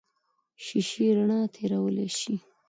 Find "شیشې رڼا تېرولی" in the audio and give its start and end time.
0.65-2.07